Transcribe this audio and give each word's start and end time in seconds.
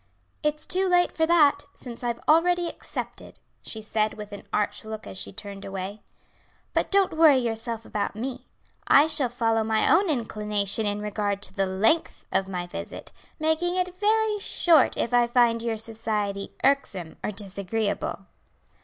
"It's 0.41 0.65
too 0.65 0.87
late 0.87 1.11
for 1.11 1.27
that, 1.27 1.65
since 1.75 2.03
I 2.03 2.07
have 2.07 2.19
already 2.27 2.67
accepted," 2.67 3.39
she 3.61 3.83
said 3.83 4.15
with 4.15 4.31
an 4.31 4.47
arch 4.51 4.83
look 4.83 5.05
as 5.05 5.15
she 5.15 5.31
turned 5.31 5.63
away. 5.63 6.01
"But 6.73 6.89
don't 6.89 7.13
worry 7.15 7.37
yourself 7.37 7.85
about 7.85 8.15
me; 8.15 8.47
I 8.87 9.05
shall 9.05 9.29
follow 9.29 9.63
my 9.63 9.87
own 9.87 10.09
inclination 10.09 10.87
in 10.87 11.03
regard 11.03 11.39
to 11.43 11.53
the 11.53 11.67
length 11.67 12.25
of 12.31 12.49
my 12.49 12.65
visit, 12.65 13.11
making 13.37 13.75
it 13.75 13.93
very 13.93 14.39
short 14.39 14.97
if 14.97 15.13
I 15.13 15.27
find 15.27 15.61
your 15.61 15.77
society 15.77 16.51
irksome 16.63 17.17
or 17.23 17.29
disagreeable." 17.29 18.25